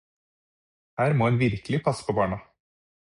[1.01, 2.41] Her må en virkelig passe på barna.